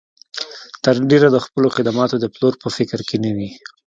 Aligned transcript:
تر 0.83 0.95
ډېره 1.09 1.27
د 1.31 1.37
خپلو 1.45 1.67
خدماتو 1.75 2.15
د 2.19 2.25
پلور 2.33 2.53
په 2.63 2.67
فکر 2.77 2.99
کې 3.07 3.17
نه 3.23 3.31
وي. 3.35 3.49